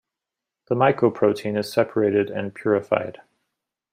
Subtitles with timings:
[0.67, 3.21] The mycoprotein is separated and purified.